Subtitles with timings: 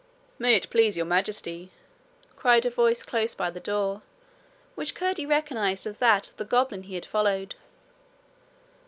[0.39, 1.69] 'May it please Your Majesty'
[2.35, 4.01] cried a voice close by the door,
[4.73, 7.53] which Curdie recognized as that of the goblin he had followed.